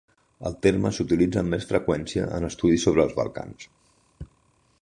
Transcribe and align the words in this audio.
El 0.49 0.55
terme 0.65 0.91
s'utilitza 0.99 1.43
amb 1.43 1.53
més 1.55 1.69
freqüència 1.73 2.31
en 2.39 2.49
estudis 2.51 2.89
sobre 2.89 3.07
els 3.07 3.17
Balcans. 3.23 3.73